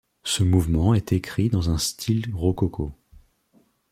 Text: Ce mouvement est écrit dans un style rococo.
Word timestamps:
Ce 0.23 0.41
mouvement 0.41 0.95
est 0.95 1.13
écrit 1.13 1.49
dans 1.49 1.69
un 1.69 1.77
style 1.77 2.33
rococo. 2.33 2.91